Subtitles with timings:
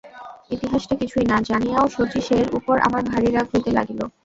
[0.51, 3.99] ইতিহাসটা কিছুই না জানিয়াও শচীশের উপর আমার ভারি রাগ হইতে লাগিল।